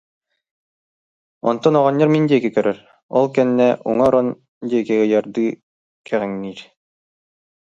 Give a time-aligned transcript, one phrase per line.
[1.49, 2.77] Онтон оҕонньор мин диэки көрөр,
[3.17, 4.27] ол кэннэ уҥа орон
[4.69, 5.47] диэки ыйардыы
[6.07, 6.59] кэҕиҥниир